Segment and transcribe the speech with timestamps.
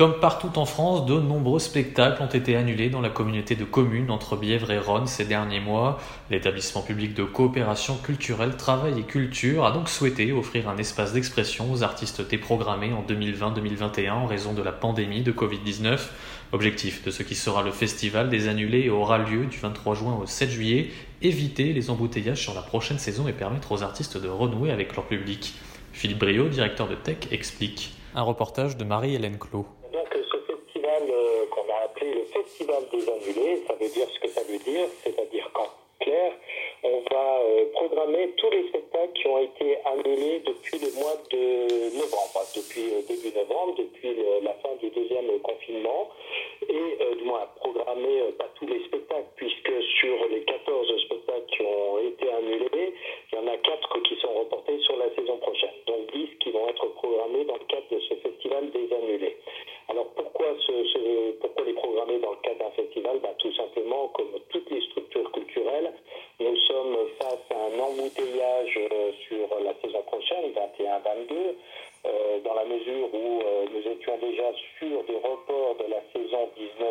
[0.00, 4.10] Comme partout en France, de nombreux spectacles ont été annulés dans la communauté de communes
[4.10, 5.98] entre Bièvre et Rhône ces derniers mois.
[6.30, 11.70] L'établissement public de coopération culturelle Travail et Culture a donc souhaité offrir un espace d'expression
[11.70, 15.98] aux artistes déprogrammés en 2020-2021 en raison de la pandémie de Covid-19.
[16.52, 20.24] Objectif de ce qui sera le festival des annulés aura lieu du 23 juin au
[20.24, 24.70] 7 juillet, éviter les embouteillages sur la prochaine saison et permettre aux artistes de renouer
[24.70, 25.52] avec leur public.
[25.92, 27.92] Philippe Brio, directeur de Tech, explique.
[28.14, 29.66] Un reportage de Marie-Hélène Clot.
[31.60, 33.62] Euh, qu'on a appelé le Festival des annulés.
[33.66, 35.68] Ça veut dire ce que ça veut dire, c'est-à-dire qu'en
[36.00, 36.32] clair,
[36.82, 41.96] on va euh, programmer tous les spectacles qui ont été annulés depuis le mois de
[41.96, 46.08] novembre, depuis euh, début novembre, depuis la fin du deuxième confinement,
[46.68, 51.98] et du moins programmer pas tous les spectacles, puisque sur les 14 spectacles qui ont
[51.98, 52.94] été annulés,
[53.32, 56.50] il y en a 4 qui sont reportés sur la saison prochaine, donc 10 qui
[56.50, 59.36] vont être programmés dans le cadre de ce festival des annulés.
[59.90, 64.38] Alors pourquoi, ce, pourquoi les programmer dans le cadre d'un festival ben, Tout simplement, comme
[64.48, 65.92] toutes les structures culturelles,
[66.38, 67.80] nous sommes face à un
[68.76, 71.54] euh, sur la saison prochaine, 21-22,
[72.06, 76.48] euh, dans la mesure où euh, nous étions déjà sur des reports de la saison
[76.56, 76.88] 19-20.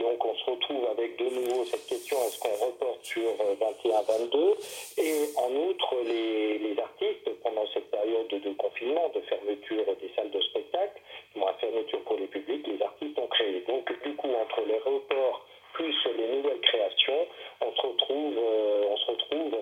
[0.00, 4.56] Donc on se retrouve avec de nouveau cette question, est-ce qu'on reporte sur 21-22
[4.98, 10.40] Et en outre, les, artistes, pendant cette période de confinement, de fermeture des salles de
[10.40, 11.00] spectacle,
[11.36, 13.62] la fermeture pour les publics, les artistes ont créé.
[13.68, 17.26] Donc, du coup, entre les reports plus les nouvelles créations,
[17.60, 18.22] on se retrouve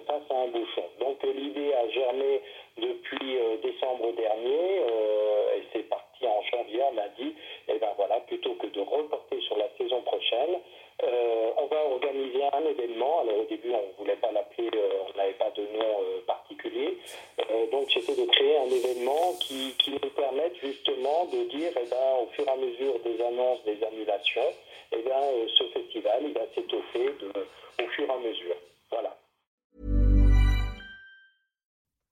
[0.06, 0.49] face à un bouchon.
[1.00, 2.40] Donc, l'idée a germé
[2.76, 7.34] depuis euh, décembre dernier, euh, et c'est parti en janvier, on a dit,
[7.68, 10.58] et eh ben voilà, plutôt que de reporter sur la saison prochaine,
[11.56, 13.20] on va organiser un événement.
[13.20, 14.68] Alors, au début, on ne voulait pas l'appeler,
[15.08, 16.98] on n'avait pas de nom particulier.
[17.72, 22.26] donc, c'était de créer un événement qui, nous permette justement de dire, eh ben, au
[22.32, 24.52] fur et à mesure des annonces, des annulations,
[24.92, 27.14] eh euh, ce festival il va s'étoffer